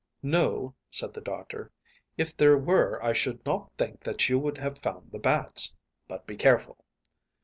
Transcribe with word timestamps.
"No," 0.23 0.73
said 0.89 1.13
the 1.13 1.21
doctor. 1.21 1.71
"If 2.17 2.35
there 2.35 2.57
were 2.57 2.99
I 3.03 3.13
should 3.13 3.45
not 3.45 3.71
think 3.77 3.99
that 3.99 4.29
you 4.29 4.39
would 4.39 4.57
have 4.57 4.79
found 4.79 5.11
the 5.11 5.19
bats. 5.19 5.75
But 6.07 6.25
be 6.25 6.35
careful." 6.35 6.83